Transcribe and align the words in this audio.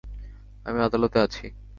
আমি 0.65 0.79
আদালতে 0.81 1.17
আছি। 1.19 1.45